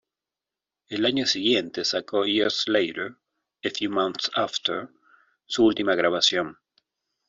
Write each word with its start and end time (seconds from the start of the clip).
El 0.87 1.05
año 1.05 1.27
siguiente 1.27 1.85
sacó 1.85 2.25
"Years 2.25 2.67
Later...A 2.67 3.69
Few 3.69 3.91
Months 3.91 4.31
After", 4.33 4.89
su 5.45 5.63
última 5.63 5.93
grabación. 5.93 6.57